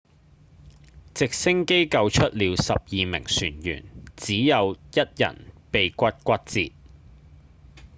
[1.13, 3.83] 直升機救出了十二名船員
[4.17, 6.73] 只有一人鼻骨骨折